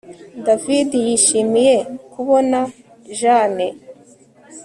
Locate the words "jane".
3.19-3.65